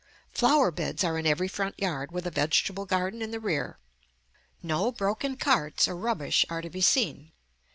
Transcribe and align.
Flower 0.33 0.71
beds 0.71 1.03
are 1.03 1.19
in 1.19 1.27
every 1.27 1.47
front 1.47 1.77
yard, 1.77 2.11
with 2.11 2.25
a 2.25 2.31
vegetable 2.31 2.87
garden 2.87 3.21
in 3.21 3.29
the 3.29 3.39
rear. 3.39 3.77
No 4.63 4.91
broken 4.91 5.37
carts 5.37 5.87
or 5.87 5.95
rubbish 5.95 6.43
are 6.49 6.63
to 6.63 6.71
be 6.71 6.81
seen. 6.81 7.31